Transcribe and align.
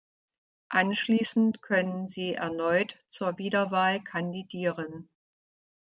Anschließend 0.71 1.61
können 1.61 2.07
sie 2.07 2.33
erneut 2.33 2.97
zur 3.07 3.37
Wiederwahl 3.37 4.03
kandidieren. 4.03 5.11